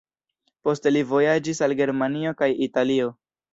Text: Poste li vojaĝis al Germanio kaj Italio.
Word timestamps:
Poste 0.67 0.93
li 0.95 1.03
vojaĝis 1.11 1.63
al 1.67 1.77
Germanio 1.83 2.35
kaj 2.43 2.51
Italio. 2.71 3.15